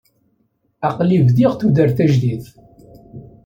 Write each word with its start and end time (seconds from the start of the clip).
Aql-i 0.87 1.19
bdiɣ 1.27 1.51
tudert 1.55 1.95
tajdidt. 1.97 2.45